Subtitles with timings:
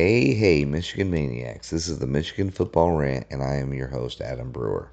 [0.00, 1.70] Hey, hey, Michigan Maniacs.
[1.70, 4.88] This is the Michigan Football Rant, and I am your host, Adam Brewer.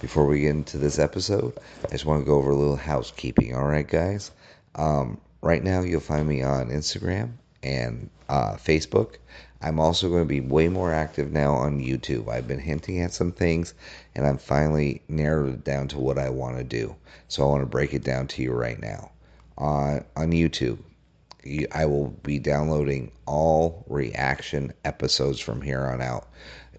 [0.00, 3.54] Before we get into this episode, I just want to go over a little housekeeping.
[3.54, 4.32] All right, guys?
[4.74, 9.18] Um, right now, you'll find me on Instagram and uh, Facebook.
[9.62, 12.28] I'm also going to be way more active now on YouTube.
[12.28, 13.74] I've been hinting at some things,
[14.16, 16.96] and I'm finally narrowed it down to what I want to do.
[17.28, 19.12] So I want to break it down to you right now.
[19.56, 20.78] On, on YouTube,
[21.72, 26.28] I will be downloading all reaction episodes from here on out.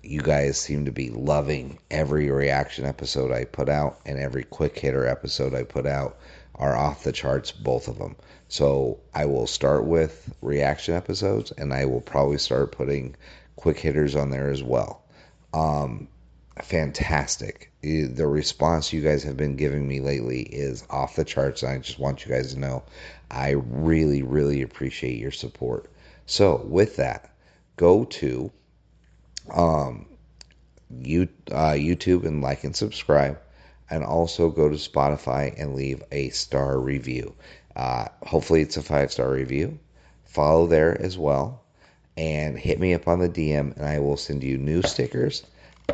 [0.03, 4.77] You guys seem to be loving every reaction episode I put out, and every quick
[4.77, 6.17] hitter episode I put out
[6.55, 8.15] are off the charts, both of them.
[8.47, 13.15] So I will start with reaction episodes, and I will probably start putting
[13.55, 15.03] quick hitters on there as well.
[15.53, 16.07] Um,
[16.61, 17.71] fantastic.
[17.81, 21.63] The response you guys have been giving me lately is off the charts.
[21.63, 22.83] I just want you guys to know
[23.31, 25.89] I really, really appreciate your support.
[26.25, 27.29] So, with that,
[27.75, 28.51] go to
[29.51, 30.05] um,
[31.01, 33.39] you, uh, YouTube and like and subscribe,
[33.89, 37.33] and also go to Spotify and leave a star review.
[37.75, 39.79] Uh, hopefully, it's a five star review.
[40.25, 41.63] Follow there as well,
[42.17, 45.43] and hit me up on the DM, and I will send you new stickers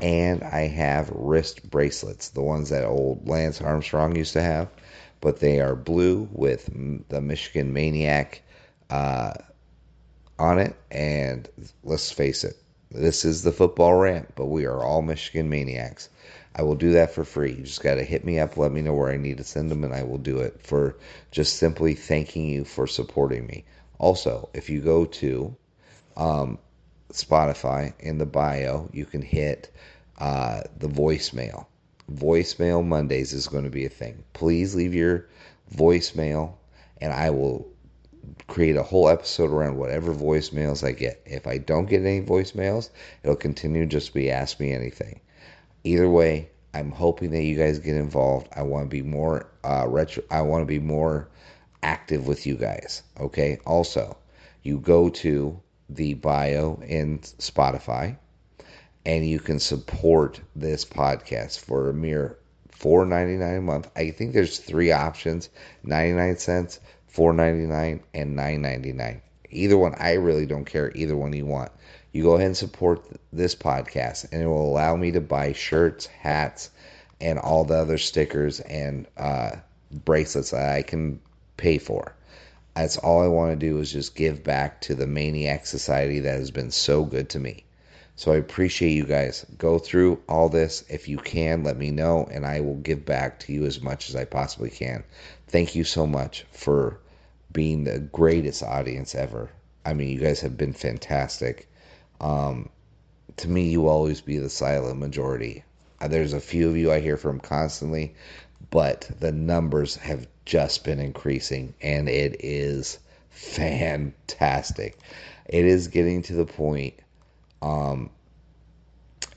[0.01, 4.69] and I have wrist bracelets, the ones that old Lance Armstrong used to have,
[5.21, 6.69] but they are blue with
[7.09, 8.41] the Michigan Maniac
[8.89, 9.33] uh,
[10.37, 10.75] on it.
[10.91, 11.47] And
[11.83, 12.57] let's face it,
[12.91, 16.09] this is the football rant, but we are all Michigan Maniacs.
[16.55, 17.51] I will do that for free.
[17.51, 19.69] You just got to hit me up, let me know where I need to send
[19.69, 20.95] them, and I will do it for
[21.31, 23.65] just simply thanking you for supporting me.
[23.97, 25.55] Also, if you go to
[26.15, 26.57] um,
[27.11, 29.71] Spotify in the bio, you can hit
[30.17, 31.65] uh, the voicemail.
[32.11, 34.23] Voicemail Mondays is going to be a thing.
[34.33, 35.27] Please leave your
[35.73, 36.53] voicemail,
[37.01, 37.67] and I will
[38.47, 41.21] create a whole episode around whatever voicemails I get.
[41.25, 42.89] If I don't get any voicemails,
[43.23, 45.19] it'll continue just be ask me anything.
[45.83, 48.49] Either way, I'm hoping that you guys get involved.
[48.55, 50.23] I want to be more uh, retro.
[50.29, 51.29] I want to be more
[51.83, 53.03] active with you guys.
[53.19, 53.59] Okay.
[53.65, 54.17] Also,
[54.63, 58.17] you go to the bio in Spotify
[59.05, 62.37] and you can support this podcast for a mere
[62.69, 63.89] four ninety nine a month.
[63.95, 65.49] I think there's three options:
[65.83, 69.21] ninety nine cents, four ninety nine, and nine ninety nine.
[69.51, 70.91] Either one, I really don't care.
[70.95, 71.71] Either one you want.
[72.11, 76.07] You go ahead and support this podcast, and it will allow me to buy shirts,
[76.07, 76.71] hats,
[77.21, 79.51] and all the other stickers and uh,
[80.03, 81.19] bracelets that I can
[81.57, 82.15] pay for.
[82.75, 86.37] That's all I want to do is just give back to the Maniac Society that
[86.37, 87.63] has been so good to me.
[88.17, 89.45] So I appreciate you guys.
[89.57, 90.83] Go through all this.
[90.89, 94.09] If you can, let me know, and I will give back to you as much
[94.09, 95.03] as I possibly can.
[95.47, 96.99] Thank you so much for
[97.51, 99.49] being the greatest audience ever.
[99.85, 101.69] I mean, you guys have been fantastic.
[102.19, 102.69] Um,
[103.37, 105.63] to me, you always be the silent majority.
[106.05, 108.15] There's a few of you I hear from constantly,
[108.69, 114.97] but the numbers have just been increasing and it is fantastic.
[115.47, 116.93] It is getting to the point
[117.61, 118.09] um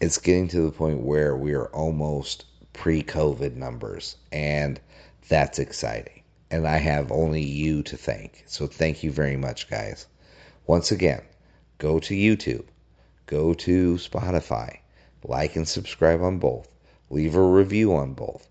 [0.00, 4.80] it's getting to the point where we are almost pre-COVID numbers and
[5.28, 6.22] that's exciting.
[6.50, 8.44] And I have only you to thank.
[8.46, 10.06] So thank you very much guys.
[10.66, 11.22] Once again,
[11.78, 12.66] go to YouTube,
[13.26, 14.78] go to Spotify,
[15.24, 16.68] like and subscribe on both,
[17.10, 18.48] leave a review on both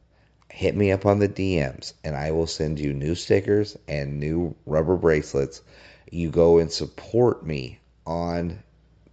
[0.50, 4.56] hit me up on the DMs and I will send you new stickers and new
[4.66, 5.62] rubber bracelets.
[6.12, 8.64] You go and support me on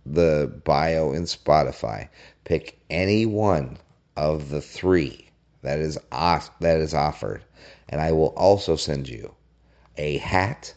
[0.06, 2.08] the bio in Spotify.
[2.44, 3.78] Pick any one
[4.16, 5.28] of the three
[5.62, 7.42] that is off, that is offered,
[7.88, 9.34] and I will also send you
[9.96, 10.74] a hat.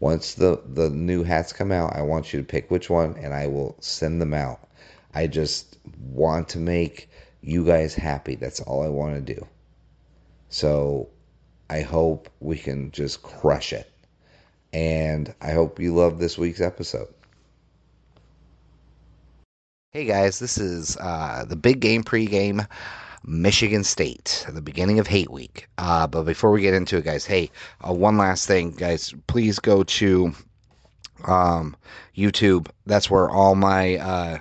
[0.00, 3.32] Once the the new hats come out, I want you to pick which one, and
[3.32, 4.68] I will send them out.
[5.14, 7.08] I just want to make
[7.44, 8.36] you guys happy.
[8.36, 9.46] That's all I want to do.
[10.48, 11.08] So
[11.68, 13.90] I hope we can just crush it.
[14.72, 17.08] And I hope you love this week's episode.
[19.92, 22.66] Hey guys, this is uh, the big game pregame.
[23.26, 25.66] Michigan State, the beginning of Hate Week.
[25.78, 27.50] Uh, but before we get into it, guys, hey,
[27.80, 30.34] uh, one last thing, guys, please go to
[31.26, 31.74] um,
[32.14, 32.68] YouTube.
[32.84, 34.38] That's where all my uh,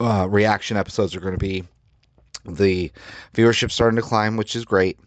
[0.00, 1.62] uh, reaction episodes are going to be.
[2.44, 2.90] The
[3.34, 4.98] viewership's starting to climb, which is great.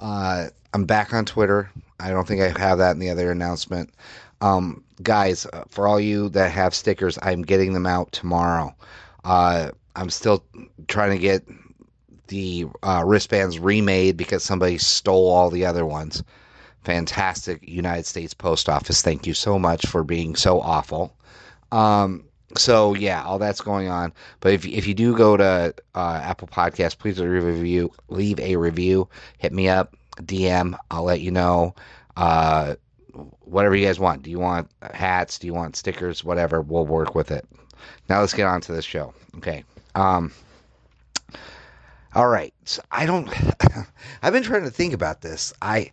[0.00, 1.70] Uh, I'm back on Twitter.
[1.98, 3.92] I don't think I have that in the other announcement.
[4.40, 8.74] Um, guys, uh, for all you that have stickers, I'm getting them out tomorrow.
[9.24, 10.42] Uh, I'm still
[10.88, 11.44] trying to get
[12.28, 16.22] the uh, wristbands remade because somebody stole all the other ones.
[16.84, 19.02] Fantastic United States Post Office.
[19.02, 21.14] Thank you so much for being so awful.
[21.72, 22.24] Um,
[22.56, 24.12] so yeah, all that's going on.
[24.40, 27.92] But if if you do go to uh, Apple Podcast, please leave a review.
[28.08, 29.08] Leave a review.
[29.38, 30.76] Hit me up, DM.
[30.90, 31.74] I'll let you know.
[32.16, 32.74] Uh,
[33.40, 34.22] whatever you guys want.
[34.22, 35.38] Do you want hats?
[35.38, 36.24] Do you want stickers?
[36.24, 36.60] Whatever.
[36.60, 37.46] We'll work with it.
[38.08, 39.14] Now let's get on to the show.
[39.36, 39.64] Okay.
[39.94, 40.32] Um.
[42.14, 42.52] All right.
[42.64, 43.28] So I don't.
[44.22, 45.52] I've been trying to think about this.
[45.62, 45.92] I.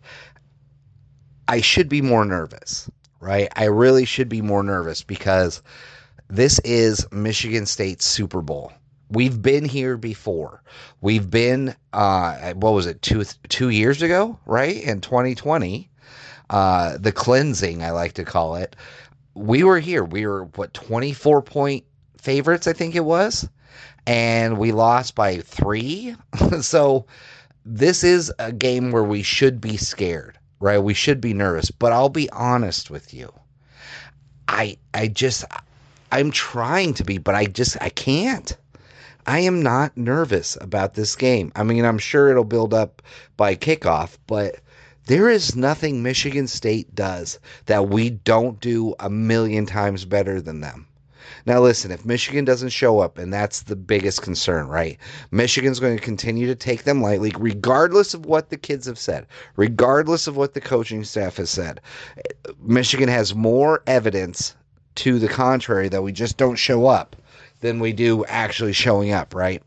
[1.50, 2.90] I should be more nervous,
[3.20, 3.48] right?
[3.56, 5.62] I really should be more nervous because
[6.28, 8.72] this is Michigan State Super Bowl.
[9.10, 10.62] We've been here before.
[11.00, 14.76] We've been, uh, what was it, two two years ago, right?
[14.76, 15.88] In 2020,
[16.50, 18.76] uh, the cleansing, I like to call it.
[19.34, 20.04] We were here.
[20.04, 21.84] We were what 24 point
[22.20, 23.48] favorites, I think it was,
[24.06, 26.14] and we lost by three.
[26.60, 27.06] so
[27.64, 30.78] this is a game where we should be scared, right?
[30.78, 31.70] We should be nervous.
[31.70, 33.32] But I'll be honest with you.
[34.48, 35.44] I I just
[36.10, 38.56] I'm trying to be, but I just I can't.
[39.26, 41.52] I am not nervous about this game.
[41.54, 43.02] I mean, I'm sure it'll build up
[43.36, 44.56] by kickoff, but
[45.06, 50.60] there is nothing Michigan State does that we don't do a million times better than
[50.60, 50.86] them.
[51.44, 54.98] Now, listen, if Michigan doesn't show up, and that's the biggest concern, right?
[55.30, 59.26] Michigan's going to continue to take them lightly, regardless of what the kids have said,
[59.56, 61.80] regardless of what the coaching staff has said.
[62.62, 64.54] Michigan has more evidence
[64.98, 67.14] to the contrary that we just don't show up
[67.60, 69.62] than we do actually showing up, right?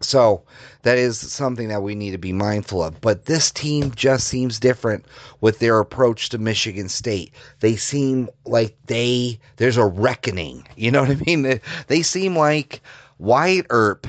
[0.00, 0.42] So
[0.82, 3.00] that is something that we need to be mindful of.
[3.00, 5.06] But this team just seems different
[5.40, 7.32] with their approach to Michigan State.
[7.60, 10.66] They seem like they there's a reckoning.
[10.76, 11.42] You know what I mean?
[11.42, 12.82] They, they seem like
[13.18, 14.06] Wyatt Earp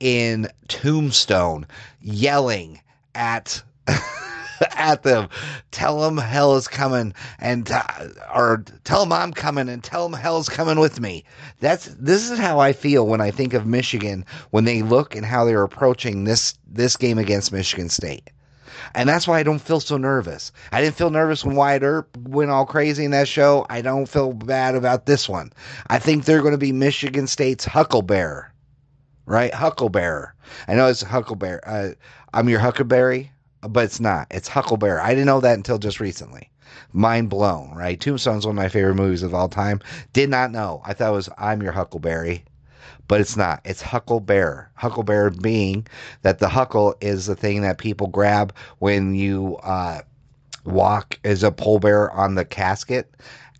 [0.00, 1.66] in Tombstone
[2.00, 2.80] yelling
[3.14, 3.62] at
[4.76, 5.28] at them.
[5.70, 7.70] Tell them hell is coming, and
[8.34, 11.24] or tell them I'm coming, and tell them hell's coming with me.
[11.60, 15.24] That's this is how I feel when I think of Michigan when they look and
[15.24, 18.30] how they're approaching this this game against Michigan State.
[18.94, 20.52] And that's why I don't feel so nervous.
[20.70, 23.66] I didn't feel nervous when Wyatt Earp went all crazy in that show.
[23.70, 25.52] I don't feel bad about this one.
[25.88, 28.44] I think they're going to be Michigan State's Huckleberry,
[29.26, 29.54] right?
[29.54, 30.28] Huckleberry.
[30.68, 31.60] I know it's Huckleberry.
[31.64, 31.90] Uh,
[32.32, 33.32] I'm your Huckleberry
[33.68, 34.26] but it's not.
[34.30, 35.00] It's Huckleberry.
[35.00, 36.50] I didn't know that until just recently.
[36.92, 38.00] Mind blown, right?
[38.00, 39.80] Tombstone's one of my favorite movies of all time.
[40.12, 40.82] Did not know.
[40.84, 42.44] I thought it was I'm Your Huckleberry,
[43.08, 43.60] but it's not.
[43.64, 44.66] It's Huckleberry.
[44.74, 45.86] Huckleberry being
[46.22, 50.00] that the huckle is the thing that people grab when you uh,
[50.64, 53.12] walk as a pole bearer on the casket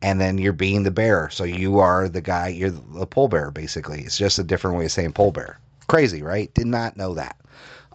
[0.02, 1.30] and then you're being the bear.
[1.30, 4.02] So you are the guy, you're the pole bear, basically.
[4.02, 5.58] It's just a different way of saying pole bear.
[5.86, 6.52] Crazy, right?
[6.52, 7.36] Did not know that.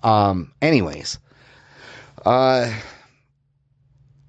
[0.02, 1.20] Um, anyways,
[2.26, 2.74] uh,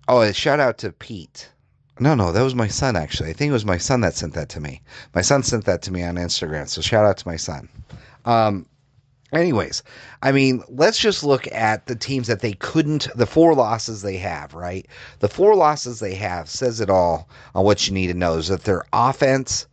[0.09, 1.51] oh, a shout out to Pete.
[1.99, 3.31] No, no, that was my son, actually.
[3.31, 4.81] I think it was my son that sent that to me.
[5.15, 6.69] My son sent that to me on Instagram.
[6.69, 7.69] So shout out to my son.
[8.25, 8.65] Um,
[9.33, 9.83] anyways,
[10.23, 14.17] I mean, let's just look at the teams that they couldn't, the four losses they
[14.17, 14.87] have, right?
[15.19, 18.49] The four losses they have says it all on what you need to know is
[18.49, 19.67] that their offense,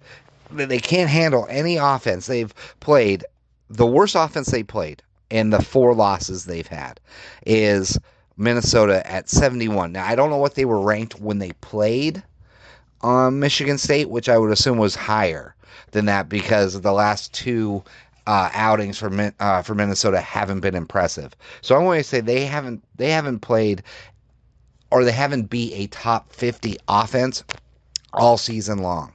[0.52, 3.24] they can't handle any offense they've played.
[3.70, 7.00] The worst offense they played in the four losses they've had
[7.46, 7.98] is
[8.38, 9.92] Minnesota at 71.
[9.92, 12.24] Now, I don't know what they were ranked when they played
[13.02, 15.56] on Michigan State, which I would assume was higher
[15.92, 17.84] than that because the last two
[18.26, 21.36] uh, outings for uh, for Minnesota haven't been impressive.
[21.62, 23.84] So I'm going to say they haven't they haven't played
[24.92, 27.44] or they haven't beat a top 50 offense
[28.14, 29.14] all season long.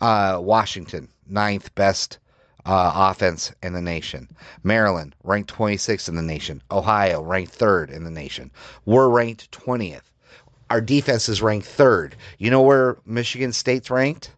[0.00, 2.18] Uh, Washington, ninth best
[2.64, 4.28] uh, offense in the nation.
[4.62, 6.62] Maryland ranked 26th in the nation.
[6.70, 8.50] Ohio ranked third in the nation.
[8.84, 10.02] We're ranked 20th.
[10.70, 12.16] Our defense is ranked third.
[12.38, 14.30] You know where Michigan State's ranked?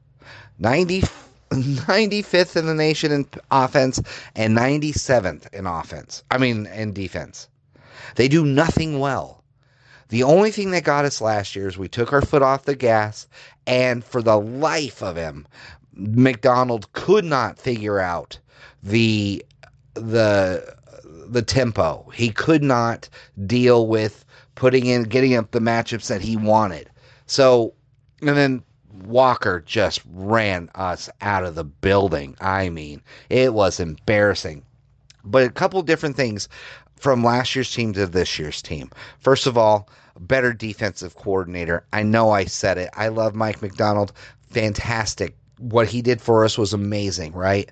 [0.59, 1.03] 90,
[1.51, 4.01] 95th in the nation in offense
[4.35, 6.25] and 97th in offense.
[6.31, 7.49] I mean, in defense.
[8.17, 9.43] They do nothing well.
[10.09, 12.77] The only thing that got us last year is we took our foot off the
[12.77, 13.27] gas,
[13.67, 15.47] and for the life of him,
[15.97, 18.39] Macdonald could not figure out
[18.83, 19.45] the
[19.95, 20.75] the
[21.05, 22.11] the tempo.
[22.15, 23.09] He could not
[23.47, 24.25] deal with
[24.55, 26.91] putting in getting up the matchups that he wanted.
[27.27, 27.75] So
[28.21, 28.63] and then
[29.05, 32.37] Walker just ran us out of the building.
[32.41, 34.65] I mean, it was embarrassing.
[35.25, 36.49] But a couple different things
[36.97, 38.91] from last year's team to this year's team.
[39.19, 39.89] First of all,
[40.21, 41.85] better defensive coordinator.
[41.93, 42.91] I know I said it.
[42.95, 44.13] I love Mike Macdonald.
[44.51, 47.71] Fantastic what he did for us was amazing, right?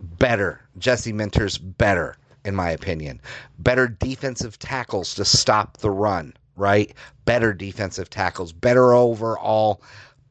[0.00, 0.60] Better.
[0.78, 3.20] Jesse Minter's better, in my opinion.
[3.58, 6.92] Better defensive tackles to stop the run, right?
[7.24, 8.52] Better defensive tackles.
[8.52, 9.82] Better overall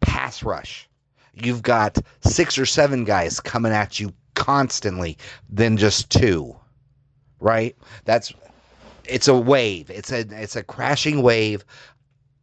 [0.02, 0.88] pass rush.
[1.34, 5.18] you've got six or seven guys coming at you constantly
[5.50, 6.56] than just two.
[7.40, 7.76] Right?
[8.06, 8.34] That's
[9.06, 9.90] it's a wave.
[9.90, 11.66] It's a it's a crashing wave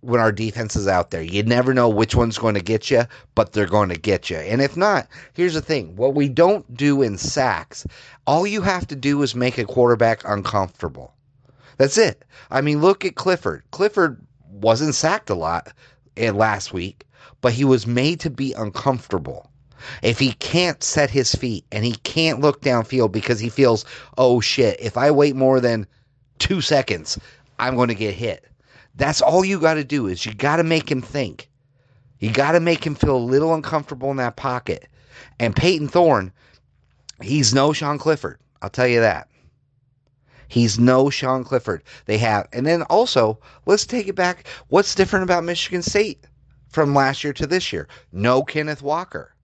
[0.01, 1.23] when our defense is out there.
[1.23, 4.37] You never know which one's going to get you, but they're going to get you.
[4.37, 7.87] And if not, here's the thing what we don't do in sacks,
[8.27, 11.15] all you have to do is make a quarterback uncomfortable.
[11.79, 12.25] That's it.
[12.51, 13.65] I mean, look at Clifford.
[13.71, 15.73] Clifford wasn't sacked a lot
[16.17, 17.05] eh, last week,
[17.41, 19.51] but he was made to be uncomfortable.
[20.03, 23.85] If he can't set his feet and he can't look downfield because he feels,
[24.17, 25.87] oh shit, if I wait more than
[26.39, 27.19] two seconds,
[27.61, 28.45] I'm going to get hit
[28.99, 31.49] that's all you got to do is you got to make him think.
[32.19, 34.89] You got to make him feel a little uncomfortable in that pocket.
[35.39, 36.33] And Payton Thorne,
[37.23, 38.39] he's no Sean Clifford.
[38.61, 39.29] I'll tell you that.
[40.49, 41.85] He's no Sean Clifford.
[42.07, 44.49] They have, and then also, let's take it back.
[44.69, 46.27] What's different about Michigan State
[46.69, 47.87] from last year to this year?
[48.11, 49.35] No Kenneth Walker.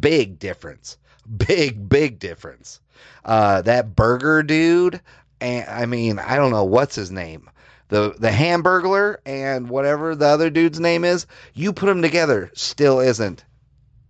[0.00, 0.96] Big difference.
[1.36, 2.80] Big, big difference.
[3.24, 5.00] Uh, that burger dude,
[5.40, 7.48] and I mean, I don't know what's his name
[7.92, 13.00] the the Hamburglar and whatever the other dude's name is, you put them together, still
[13.00, 13.44] isn't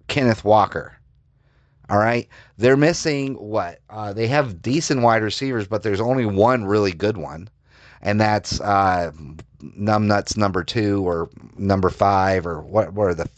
[0.07, 0.97] Kenneth Walker.
[1.91, 3.81] All right, they're missing what?
[3.91, 7.51] Uh, they have decent wide receivers, but there's only one really good one,
[8.01, 9.11] and that's uh,
[9.61, 12.93] Numbnuts number two or number five or what?
[12.93, 13.29] What are the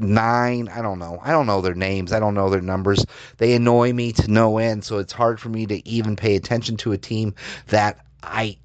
[0.00, 0.66] nine?
[0.66, 1.20] I don't know.
[1.22, 2.12] I don't know their names.
[2.12, 3.06] I don't know their numbers.
[3.36, 6.76] They annoy me to no end, so it's hard for me to even pay attention
[6.78, 7.36] to a team
[7.68, 8.56] that I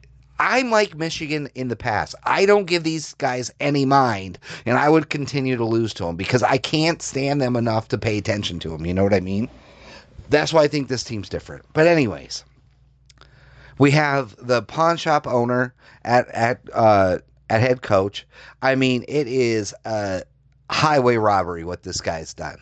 [0.46, 2.16] I'm like Michigan in the past.
[2.26, 6.18] I don't give these guys any mind, and I would continue to lose to them
[6.18, 8.86] because I can't stand them enough to pay attention to them.
[8.86, 9.48] You know what I mean?
[10.30, 11.64] That's why I think this team's different.
[11.72, 12.44] But anyways,
[13.78, 15.74] we have the pawn shop owner
[16.04, 17.20] at at uh,
[17.50, 18.28] at head coach.
[18.62, 20.24] I mean, it is a
[20.70, 22.58] highway robbery what this guy's done.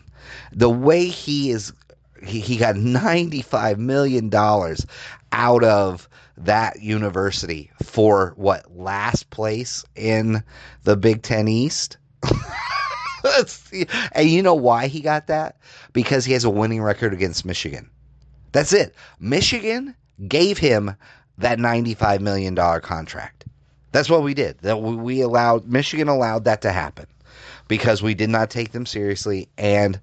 [0.52, 1.72] The way he is
[2.24, 4.32] he, he got $95 million
[5.32, 10.42] out of that university for what last place in
[10.84, 11.98] the Big Ten East.
[14.12, 15.56] and you know why he got that?
[15.92, 17.90] Because he has a winning record against Michigan.
[18.52, 18.94] That's it.
[19.18, 19.94] Michigan
[20.28, 20.94] gave him
[21.38, 23.44] that $95 million contract.
[23.92, 24.58] That's what we did.
[24.58, 27.06] That we allowed Michigan allowed that to happen
[27.68, 30.00] because we did not take them seriously and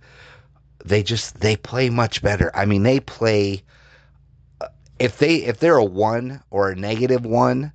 [0.86, 2.52] they just they play much better.
[2.56, 3.64] I mean, they play
[5.00, 7.72] if they if they're a one or a negative one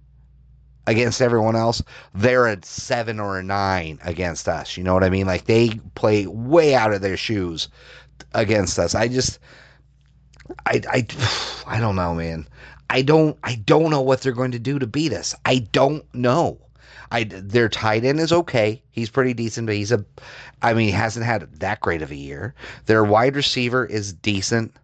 [0.87, 1.83] against everyone else,
[2.15, 4.77] they're a seven or a nine against us.
[4.77, 5.27] You know what I mean?
[5.27, 7.69] Like they play way out of their shoes
[8.35, 8.95] against us.
[8.95, 9.39] I just
[10.67, 11.07] I I
[11.67, 12.47] I don't know, man.
[12.91, 15.35] I don't I don't know what they're going to do to beat us.
[15.45, 16.59] I don't know.
[17.11, 18.83] I their tight end is okay.
[18.91, 20.05] He's pretty decent, but he's a
[20.63, 22.55] I mean, he hasn't had that great of a year.
[22.87, 24.75] Their wide receiver is decent.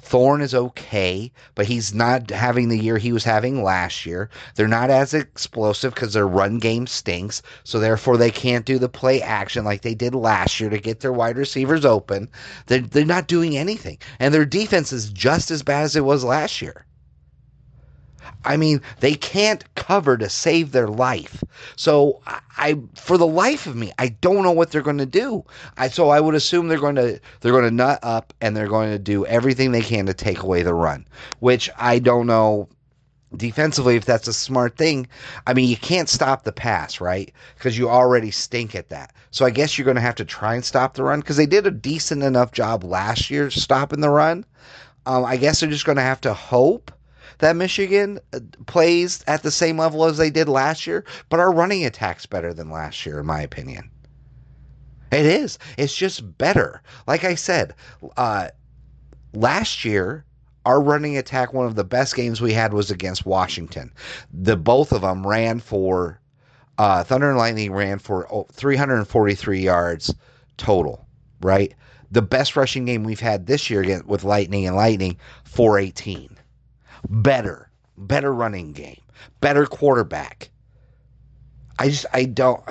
[0.00, 4.30] Thorne is okay, but he's not having the year he was having last year.
[4.54, 8.88] They're not as explosive because their run game stinks, so therefore they can't do the
[8.88, 12.28] play action like they did last year to get their wide receivers open.
[12.66, 16.22] They're, they're not doing anything, and their defense is just as bad as it was
[16.22, 16.86] last year.
[18.44, 21.42] I mean, they can't cover to save their life.
[21.76, 25.06] So I, I, for the life of me, I don't know what they're going to
[25.06, 25.44] do.
[25.76, 28.68] I so I would assume they're going to they're going to nut up and they're
[28.68, 31.06] going to do everything they can to take away the run,
[31.40, 32.68] which I don't know
[33.36, 35.06] defensively if that's a smart thing.
[35.46, 37.32] I mean, you can't stop the pass, right?
[37.56, 39.12] Because you already stink at that.
[39.30, 41.46] So I guess you're going to have to try and stop the run because they
[41.46, 44.44] did a decent enough job last year stopping the run.
[45.04, 46.90] Um, I guess they're just going to have to hope
[47.38, 51.52] that Michigan uh, plays at the same level as they did last year, but our
[51.52, 53.90] running attack's better than last year, in my opinion.
[55.12, 55.58] It is.
[55.78, 56.82] It's just better.
[57.06, 57.74] Like I said,
[58.16, 58.48] uh,
[59.34, 60.24] last year,
[60.64, 63.92] our running attack, one of the best games we had was against Washington.
[64.32, 66.20] The both of them ran for
[66.78, 70.14] uh, Thunder and Lightning ran for 343 yards
[70.56, 71.06] total,
[71.40, 71.72] right?
[72.10, 76.36] The best rushing game we've had this year with Lightning and Lightning, 418
[77.08, 79.00] better, better running game,
[79.40, 80.50] better quarterback.
[81.78, 82.62] I just I don't.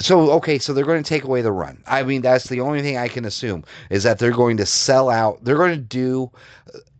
[0.00, 1.82] So okay, so they're going to take away the run.
[1.86, 5.10] I mean, that's the only thing I can assume is that they're going to sell
[5.10, 5.42] out.
[5.44, 6.30] They're going to do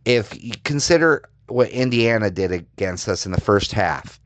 [0.05, 4.19] if you consider what Indiana did against us in the first half.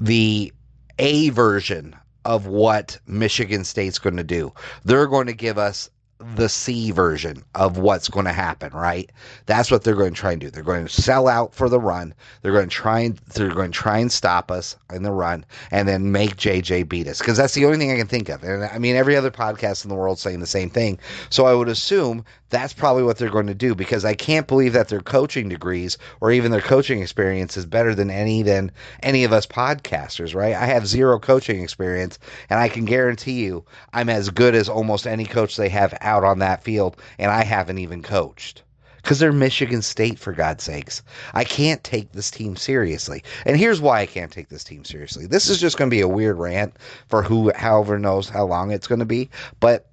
[0.00, 0.52] The
[0.98, 4.52] A version of what Michigan State's going to do.
[4.84, 5.90] They're going to give us
[6.34, 9.10] the C version of what's going to happen, right?
[9.46, 10.50] That's what they're going to try and do.
[10.50, 12.14] They're going to sell out for the run.
[12.40, 15.44] They're going to try and they're going to try and stop us in the run,
[15.70, 18.42] and then make JJ beat us because that's the only thing I can think of.
[18.42, 20.98] And I mean, every other podcast in the world saying the same thing.
[21.30, 24.74] So I would assume that's probably what they're going to do because I can't believe
[24.74, 28.70] that their coaching degrees or even their coaching experience is better than any than
[29.02, 30.54] any of us podcasters, right?
[30.54, 32.18] I have zero coaching experience,
[32.50, 36.24] and I can guarantee you I'm as good as almost any coach they have out
[36.24, 38.62] on that field, and I haven't even coached.
[38.96, 41.02] Because they're Michigan State, for God's sakes.
[41.34, 43.24] I can't take this team seriously.
[43.46, 45.26] And here's why I can't take this team seriously.
[45.26, 46.76] This is just going to be a weird rant
[47.08, 49.28] for who, however, knows how long it's going to be.
[49.58, 49.88] But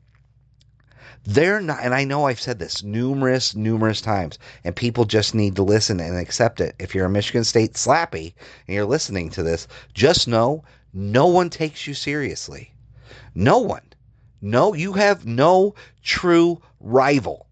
[1.25, 5.55] they're not, and I know I've said this numerous, numerous times, and people just need
[5.57, 6.75] to listen and accept it.
[6.79, 8.33] If you're a Michigan State slappy
[8.67, 12.73] and you're listening to this, just know no one takes you seriously.
[13.35, 13.83] No one.
[14.41, 17.47] No, you have no true rival.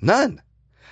[0.00, 0.42] None.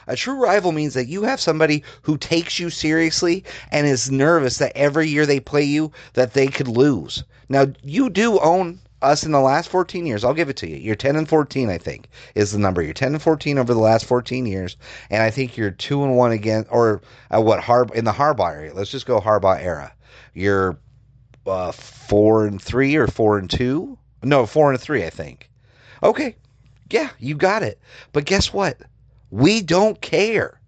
[0.07, 4.59] A true rival means that you have somebody who takes you seriously and is nervous
[4.59, 7.25] that every year they play you that they could lose.
[7.49, 10.25] Now, you do own us in the last 14 years.
[10.25, 10.76] I'll give it to you.
[10.76, 12.82] You're 10 and 14, I think, is the number.
[12.82, 14.76] You're 10 and 14 over the last 14 years,
[15.11, 17.02] and I think you're 2 and 1 again or
[17.34, 18.75] uh, what Harb in the Harbaugh area.
[18.75, 19.92] Let's just go Harbaugh era.
[20.32, 20.78] You're
[21.46, 23.99] uh, 4 and 3 or 4 and 2?
[24.23, 25.50] No, 4 and 3, I think.
[26.02, 26.37] Okay.
[26.90, 27.80] Yeah, you got it.
[28.12, 28.78] But guess what?
[29.30, 30.61] We don't care.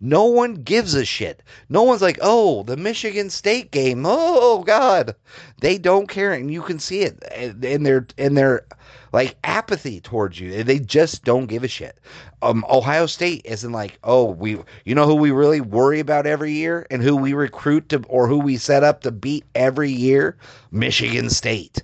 [0.00, 1.42] No one gives a shit.
[1.68, 4.04] No one's like, oh, the Michigan State game.
[4.06, 5.14] Oh God,
[5.60, 7.22] they don't care, and you can see it
[7.62, 8.64] in their in their
[9.12, 10.62] like apathy towards you.
[10.64, 11.98] They just don't give a shit.
[12.42, 16.52] Um, Ohio State isn't like, oh, we, you know who we really worry about every
[16.52, 20.36] year and who we recruit to or who we set up to beat every year.
[20.70, 21.82] Michigan State.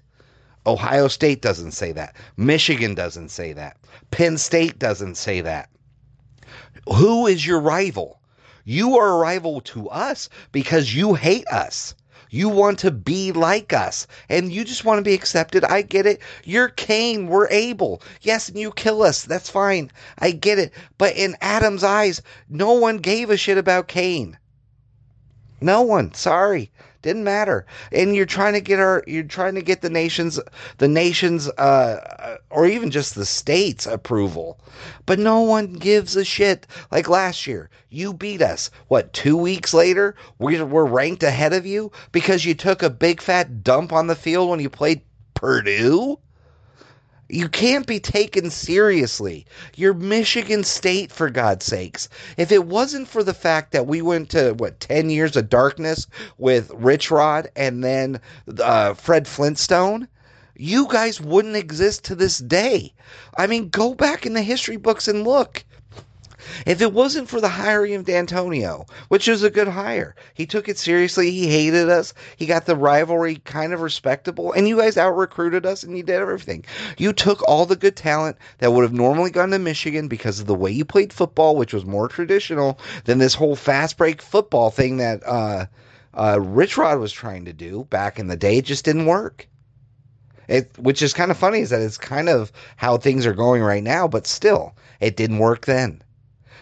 [0.66, 2.16] Ohio State doesn't say that.
[2.36, 3.76] Michigan doesn't say that.
[4.10, 5.68] Penn State doesn't say that.
[6.88, 8.20] Who is your rival?
[8.64, 11.94] You are a rival to us because you hate us.
[12.30, 15.64] You want to be like us and you just want to be accepted.
[15.64, 16.20] I get it.
[16.44, 17.28] You're Cain.
[17.28, 18.02] We're Abel.
[18.20, 19.22] Yes, and you kill us.
[19.22, 19.90] That's fine.
[20.18, 20.72] I get it.
[20.98, 24.38] But in Adam's eyes, no one gave a shit about Cain.
[25.60, 26.12] No one.
[26.14, 26.70] Sorry
[27.06, 27.64] didn't matter.
[27.92, 30.40] And you're trying to get our you're trying to get the nation's
[30.78, 34.58] the nation's uh or even just the state's approval.
[35.06, 36.66] But no one gives a shit.
[36.90, 38.70] Like last year you beat us.
[38.88, 43.20] What two weeks later we're, we're ranked ahead of you because you took a big
[43.22, 45.02] fat dump on the field when you played
[45.34, 46.18] purdue
[47.28, 49.46] you can't be taken seriously.
[49.74, 52.08] You're Michigan State, for God's sakes.
[52.36, 56.06] If it wasn't for the fact that we went to, what, 10 years of darkness
[56.38, 58.20] with Rich Rod and then
[58.60, 60.08] uh, Fred Flintstone,
[60.56, 62.94] you guys wouldn't exist to this day.
[63.36, 65.64] I mean, go back in the history books and look.
[66.64, 70.68] If it wasn't for the hiring of Dantonio, which was a good hire, he took
[70.68, 71.30] it seriously.
[71.30, 72.14] He hated us.
[72.36, 76.02] He got the rivalry kind of respectable, and you guys out recruited us and you
[76.02, 76.64] did everything.
[76.96, 80.46] You took all the good talent that would have normally gone to Michigan because of
[80.46, 84.70] the way you played football, which was more traditional than this whole fast break football
[84.70, 85.66] thing that uh,
[86.14, 88.58] uh, Rich Rod was trying to do back in the day.
[88.58, 89.48] It just didn't work.
[90.48, 93.62] It, which is kind of funny, is that it's kind of how things are going
[93.62, 96.02] right now, but still, it didn't work then.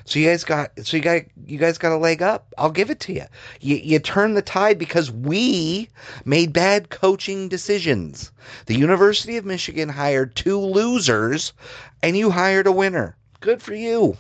[0.06, 2.52] So you guys got so you got you guys got a leg up.
[2.58, 3.24] I'll give it to you.
[3.60, 5.88] You you turn the tide because we
[6.26, 8.30] made bad coaching decisions.
[8.66, 11.54] The University of Michigan hired two losers
[12.02, 13.16] and you hired a winner.
[13.40, 14.18] Good for you.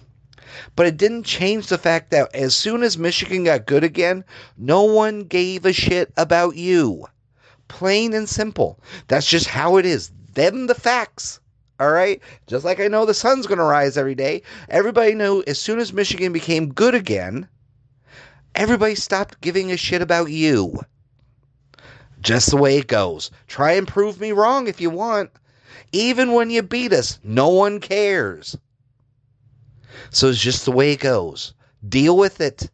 [0.74, 4.24] But it didn't change the fact that as soon as Michigan got good again,
[4.56, 7.06] no one gave a shit about you.
[7.68, 8.78] Plain and simple.
[9.08, 10.10] That's just how it is.
[10.32, 11.40] Them the facts.
[11.80, 12.20] All right.
[12.46, 15.78] Just like I know the sun's going to rise every day, everybody knew as soon
[15.78, 17.48] as Michigan became good again,
[18.54, 20.80] everybody stopped giving a shit about you.
[22.20, 23.30] Just the way it goes.
[23.48, 25.30] Try and prove me wrong if you want.
[25.92, 28.56] Even when you beat us, no one cares.
[30.10, 31.54] So it's just the way it goes.
[31.88, 32.70] Deal with it.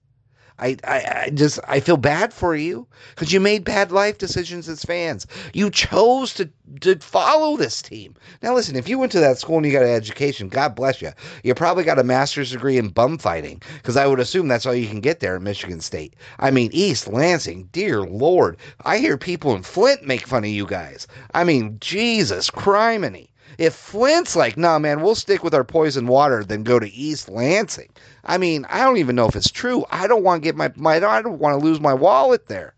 [0.61, 4.69] I, I, I just I feel bad for you because you made bad life decisions
[4.69, 5.27] as fans.
[5.55, 6.51] You chose to
[6.83, 8.15] to follow this team.
[8.43, 11.01] Now listen, if you went to that school and you got an education, God bless
[11.01, 11.13] you.
[11.43, 14.75] You probably got a master's degree in bum fighting because I would assume that's all
[14.75, 16.15] you can get there at Michigan State.
[16.39, 20.67] I mean, East Lansing, dear Lord, I hear people in Flint make fun of you
[20.67, 21.07] guys.
[21.33, 23.29] I mean, Jesus, criminy.
[23.59, 27.29] If Flint's like, nah, man, we'll stick with our poison water, then go to East
[27.29, 27.91] Lansing.
[28.25, 29.85] I mean, I don't even know if it's true.
[29.91, 32.75] I don't want to get my, my I don't want to lose my wallet there.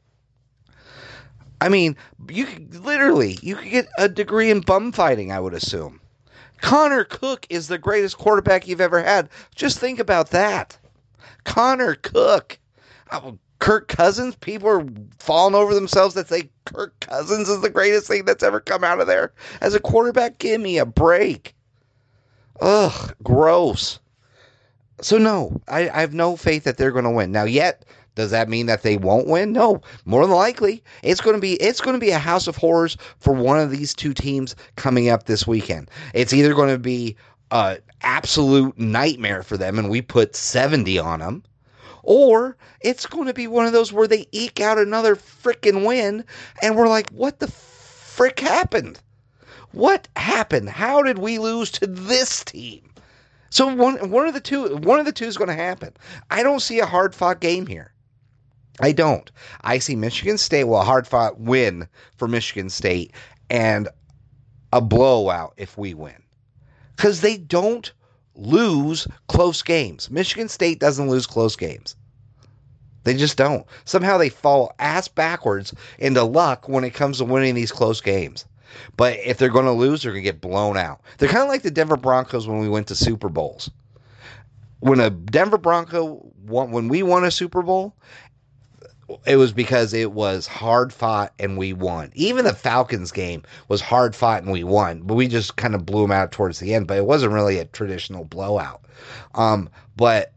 [1.61, 1.97] I mean,
[2.29, 6.01] you could literally you could get a degree in bum fighting, I would assume.
[6.61, 9.29] Connor Cook is the greatest quarterback you've ever had.
[9.55, 10.79] Just think about that.
[11.45, 12.59] Connor Cook.
[13.11, 14.85] Oh, Kirk Cousins, people are
[15.21, 19.01] falling over themselves that say Kirk Cousins is the greatest thing that's ever come out
[19.01, 19.33] of there.
[19.61, 21.55] As a quarterback, give me a break.
[22.61, 24.01] Ugh, gross.
[25.01, 27.33] So no, I, I have no faith that they're going to win.
[27.33, 29.53] Now, yet does that mean that they won't win?
[29.53, 29.81] No.
[30.05, 32.97] More than likely, it's going to be it's going to be a house of horrors
[33.19, 35.91] for one of these two teams coming up this weekend.
[36.13, 37.17] It's either going to be
[37.51, 41.43] an absolute nightmare for them and we put 70 on them
[42.03, 46.25] or it's going to be one of those where they eke out another freaking win
[46.61, 48.99] and we're like, "What the frick happened?
[49.73, 50.69] What happened?
[50.69, 52.92] How did we lose to this team?"
[53.53, 55.93] So one one of the two one of the two is going to happen.
[56.31, 57.93] I don't see a hard fought game here.
[58.81, 59.31] I don't.
[59.61, 61.87] I see Michigan State, well, a hard fought win
[62.17, 63.13] for Michigan State
[63.51, 63.91] and
[64.73, 66.23] a blowout if we win.
[66.97, 67.93] Because they don't
[68.35, 70.11] lose close games.
[70.11, 71.95] Michigan State doesn't lose close games.
[73.05, 73.67] They just don't.
[73.85, 78.47] Somehow they fall ass backwards into luck when it comes to winning these close games.
[78.97, 81.01] But if they're going to lose, they're going to get blown out.
[81.19, 83.71] They're kind of like the Denver Broncos when we went to Super Bowls.
[84.81, 87.95] When a Denver Bronco won, when we won a Super Bowl,
[89.27, 92.11] it was because it was hard fought and we won.
[92.15, 95.87] Even the Falcons game was hard fought and we won, but we just kind of
[95.87, 96.87] blew them out towards the end.
[96.87, 98.83] But it wasn't really a traditional blowout.
[99.35, 100.33] Um, but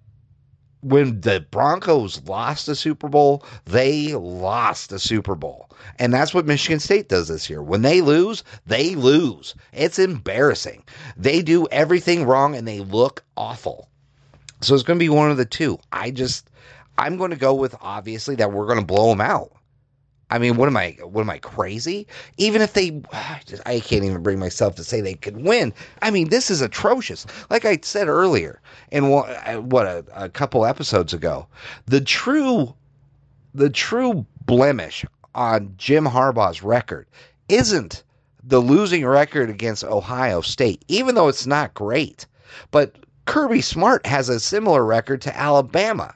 [0.86, 5.72] when the Broncos lost the Super Bowl, they lost the Super Bowl.
[5.98, 7.64] And that's what Michigan State does this year.
[7.64, 9.56] When they lose, they lose.
[9.74, 10.84] It's embarrassing.
[11.18, 13.90] They do everything wrong and they look awful.
[14.62, 15.80] So it's going to be one of the two.
[15.92, 16.52] I just,
[17.00, 19.52] I'm going to go with obviously that we're going to blow them out.
[20.32, 20.98] I mean, what am I?
[21.04, 22.08] What am I crazy?
[22.38, 23.02] Even if they,
[23.66, 25.74] I can't even bring myself to say they could win.
[26.02, 27.26] I mean, this is atrocious.
[27.50, 28.62] Like I said earlier,
[28.92, 31.48] and what, uh, what a, a couple episodes ago,
[31.86, 32.74] the true,
[33.54, 37.08] the true blemish on Jim Harbaugh's record
[37.50, 38.04] isn't
[38.44, 42.26] the losing record against Ohio State, even though it's not great.
[42.72, 46.14] But Kirby Smart has a similar record to Alabama.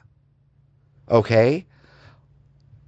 [1.10, 1.66] Okay?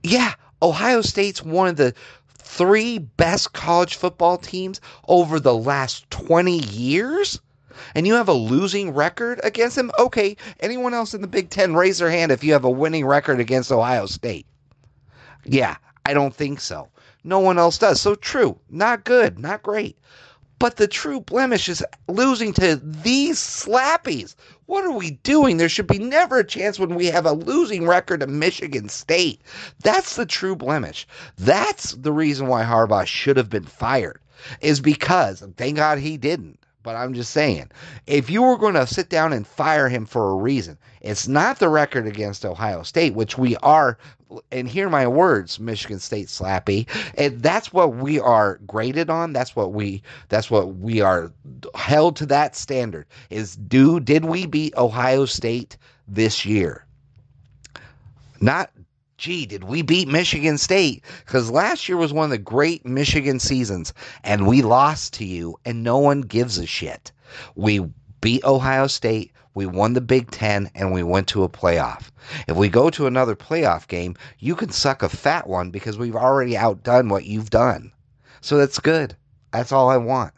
[0.05, 1.93] Yeah, Ohio State's one of the
[2.35, 7.41] three best college football teams over the last 20 years?
[7.95, 9.91] And you have a losing record against them?
[9.99, 13.07] Okay, anyone else in the Big Ten, raise their hand if you have a winning
[13.07, 14.47] record against Ohio State.
[15.45, 16.89] Yeah, I don't think so.
[17.25, 18.01] No one else does.
[18.01, 18.59] So true.
[18.69, 19.39] Not good.
[19.39, 19.97] Not great.
[20.63, 24.37] But the true blemish is losing to these slappies.
[24.67, 25.57] What are we doing?
[25.57, 29.41] There should be never a chance when we have a losing record to Michigan State.
[29.83, 31.05] That's the true blemish.
[31.37, 34.21] That's the reason why Harbaugh should have been fired,
[34.61, 36.61] is because, thank God he didn't.
[36.85, 37.73] But I'm just saying,
[38.07, 41.59] if you were going to sit down and fire him for a reason, it's not
[41.59, 43.99] the record against Ohio State, which we are,
[44.51, 46.87] and hear my words, Michigan State slappy.
[47.17, 49.33] And that's what we are graded on.
[49.33, 50.03] That's what we.
[50.29, 51.33] That's what we are
[51.75, 52.27] held to.
[52.27, 55.77] That standard is do did we beat Ohio State
[56.09, 56.85] this year?
[58.41, 58.71] Not
[59.23, 61.05] gee, did we beat Michigan State?
[61.25, 65.57] Because last year was one of the great Michigan seasons, and we lost to you,
[65.65, 67.13] and no one gives a shit.
[67.55, 67.89] We
[68.23, 72.09] beat Ohio State, we won the Big Ten, and we went to a playoff.
[72.49, 76.17] If we go to another playoff game, you can suck a fat one because we've
[76.17, 77.93] already outdone what you've done.
[78.41, 79.15] So that's good.
[79.53, 80.33] That's all I want.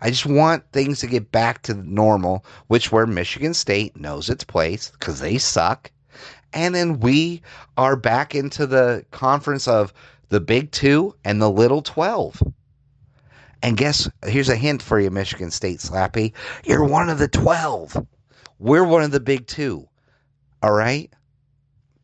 [0.00, 4.44] I just want things to get back to normal, which where Michigan State knows its
[4.44, 5.90] place because they suck
[6.52, 7.42] and then we
[7.76, 9.92] are back into the conference of
[10.28, 12.42] the Big Two and the Little 12.
[13.62, 16.32] And guess, here's a hint for you, Michigan State Slappy.
[16.64, 18.04] You're one of the 12.
[18.58, 19.88] We're one of the Big Two.
[20.62, 21.12] All right?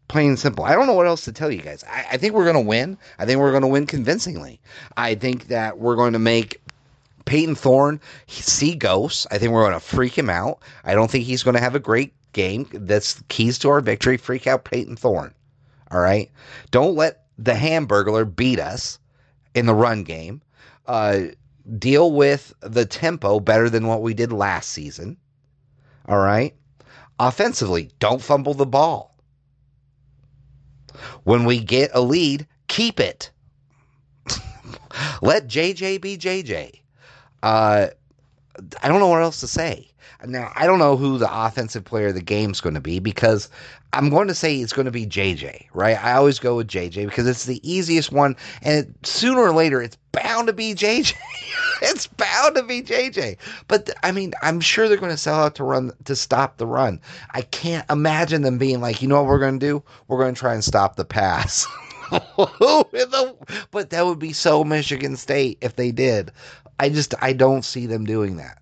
[0.07, 0.65] Plain and simple.
[0.65, 1.85] I don't know what else to tell you guys.
[1.85, 2.97] I, I think we're going to win.
[3.19, 4.61] I think we're going to win convincingly.
[4.97, 6.61] I think that we're going to make
[7.27, 9.27] Payton Thorne see ghosts.
[9.31, 10.61] I think we're going to freak him out.
[10.85, 12.67] I don't think he's going to have a great game.
[12.73, 14.17] That's keys to our victory.
[14.17, 15.35] Freak out Payton Thorne.
[15.91, 16.31] All right.
[16.71, 18.99] Don't let the Hamburglar beat us
[19.55, 20.41] in the run game.
[20.87, 21.27] Uh,
[21.79, 25.17] deal with the tempo better than what we did last season.
[26.07, 26.55] All right.
[27.19, 29.15] Offensively, don't fumble the ball.
[31.25, 33.31] When we get a lead, keep it.
[35.23, 36.81] Let JJ be JJ.
[37.43, 37.89] Uh,
[38.83, 39.91] I don't know what else to say.
[40.27, 43.49] Now, I don't know who the offensive player of the game's going to be because
[43.93, 46.03] I'm going to say it's going to be JJ, right?
[46.03, 49.97] I always go with JJ because it's the easiest one, and sooner or later, it's
[50.11, 51.15] bound to be JJ.
[51.83, 53.37] it's bound to be JJ.
[53.69, 56.67] But I mean, I'm sure they're going to sell out to run to stop the
[56.67, 57.01] run.
[57.31, 59.83] I can't imagine them being like, you know what we're going to do?
[60.09, 61.65] We're going to try and stop the pass.
[62.11, 66.33] but that would be so Michigan State if they did.
[66.81, 68.59] I just I don't see them doing that.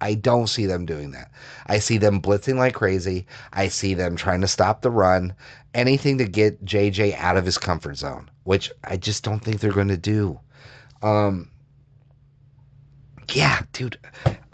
[0.00, 1.30] I don't see them doing that.
[1.66, 3.26] I see them blitzing like crazy.
[3.52, 5.34] I see them trying to stop the run.
[5.74, 9.72] Anything to get JJ out of his comfort zone, which I just don't think they're
[9.72, 10.38] going to do.
[11.02, 11.50] Um,
[13.32, 13.98] yeah, dude.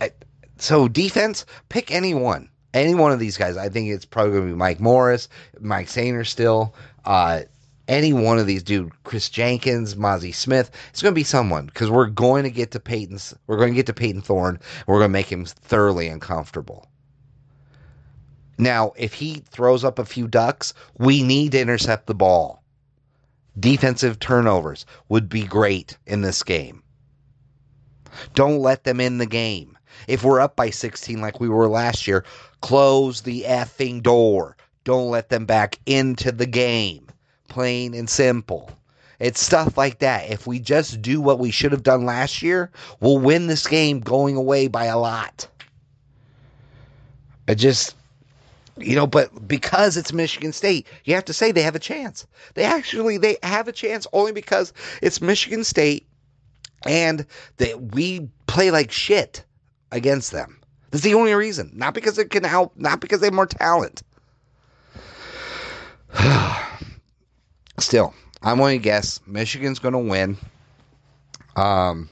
[0.01, 0.11] I,
[0.59, 2.49] so defense, pick any one.
[2.73, 3.57] Any one of these guys.
[3.57, 5.29] I think it's probably going to be Mike Morris,
[5.61, 6.73] Mike Sainristil.
[7.05, 7.43] Uh,
[7.89, 11.91] any one of these, dude, Kris Jenkins, Mazi Smith, it's going to be someone because
[11.91, 14.59] we're going to get to Payton's, we're going to get to Payton Thorne.
[14.87, 16.89] We're going to make him thoroughly uncomfortable.
[18.57, 22.63] Now, if he throws up a few ducks, we need to intercept the ball.
[23.59, 26.83] Defensive turnovers would be great in this game.
[28.35, 29.77] Don't let them in the game.
[30.07, 32.25] If we're up by 16 like we were last year,
[32.61, 34.57] close the effing door.
[34.85, 37.04] Don't let them back into the game.
[37.49, 38.71] Plain and simple.
[39.21, 40.31] It's stuff like that.
[40.31, 44.01] If we just do what we should have done last year, we'll win this game
[44.01, 45.47] going away by a lot.
[47.47, 47.95] I just
[48.77, 52.27] you know, but because it's Michigan State, you have to say they have a chance.
[52.55, 56.07] They actually they have a chance only because it's Michigan State
[56.85, 57.25] and
[57.59, 59.45] that we play like shit
[59.93, 60.59] against them.
[60.91, 61.71] That's the only reason.
[61.75, 64.03] Not because it can help, not because they have more talent.
[67.79, 70.37] Still, I'm going to guess Michigan's going to win.
[71.57, 72.09] Um,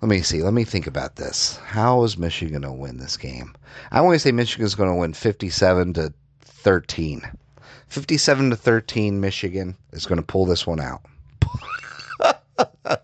[0.00, 0.42] let me see.
[0.42, 1.56] Let me think about this.
[1.58, 3.54] How is Michigan going to win this game?
[3.90, 7.22] I want to say Michigan's going to win 57 to 13.
[7.88, 11.02] 57 to 13 Michigan is going to pull this one out.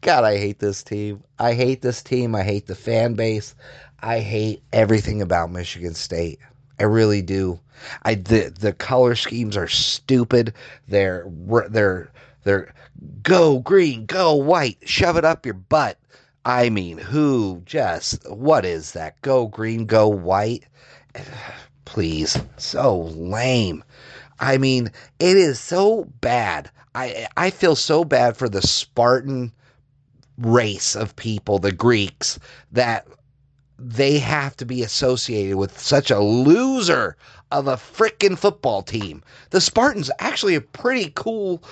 [0.00, 1.22] God, I hate this team.
[1.38, 2.34] I hate this team.
[2.34, 3.54] I hate the fan base.
[4.00, 6.40] I hate everything about Michigan State.
[6.78, 7.60] I really do.
[8.02, 10.54] I the the color schemes are stupid.
[10.88, 11.26] They're
[11.68, 12.10] they're
[12.44, 12.74] they're
[13.22, 15.98] go green, go white, shove it up your butt.
[16.44, 19.20] I mean, who just what is that?
[19.22, 20.64] Go green, go white.
[21.84, 23.82] Please, so lame.
[24.40, 26.70] I mean, it is so bad.
[26.94, 29.52] I I feel so bad for the Spartan
[30.38, 32.38] race of people, the Greeks,
[32.72, 33.06] that
[33.78, 37.16] they have to be associated with such a loser
[37.50, 39.22] of a freaking football team.
[39.50, 41.62] The Spartans actually a pretty cool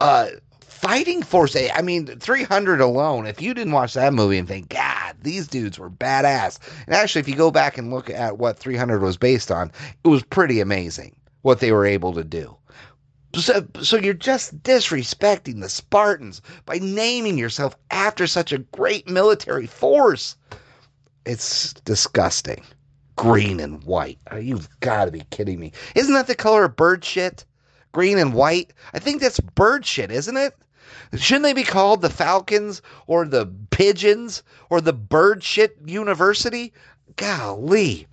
[0.00, 0.28] uh,
[0.60, 1.56] fighting force.
[1.56, 3.26] I mean, 300 alone.
[3.26, 6.58] If you didn't watch that movie and think, God, these dudes were badass.
[6.86, 9.70] And actually, if you go back and look at what 300 was based on,
[10.02, 12.56] it was pretty amazing what they were able to do.
[13.36, 19.66] So, so you're just disrespecting the Spartans by naming yourself after such a great military
[19.66, 20.36] force.
[21.24, 22.64] It's disgusting.
[23.16, 24.18] Green and white.
[24.30, 25.72] Oh, you've got to be kidding me.
[25.94, 27.44] Isn't that the color of bird shit?
[27.92, 28.72] Green and white?
[28.94, 30.56] I think that's bird shit, isn't it?
[31.14, 36.72] Shouldn't they be called the Falcons or the Pigeons or the Bird Shit University?
[37.16, 38.08] Golly.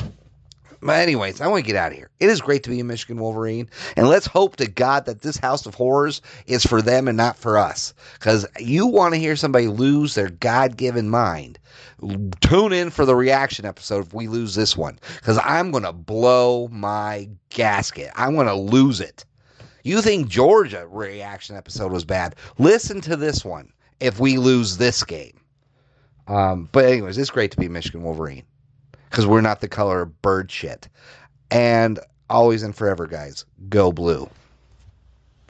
[0.81, 2.09] But anyways, I want to get out of here.
[2.19, 5.37] It is great to be a Michigan Wolverine, and let's hope to God that this
[5.37, 7.93] House of Horrors is for them and not for us.
[8.13, 11.59] Because you want to hear somebody lose their God-given mind.
[12.39, 15.91] Tune in for the reaction episode if we lose this one, because I'm going to
[15.91, 18.11] blow my gasket.
[18.15, 19.25] I'm going to lose it.
[19.83, 22.35] You think Georgia reaction episode was bad?
[22.57, 25.39] Listen to this one if we lose this game.
[26.27, 28.43] Um, but anyways, it's great to be Michigan Wolverine
[29.09, 30.87] because we're not the color of bird shit.
[31.51, 34.29] And always and forever, guys, go blue.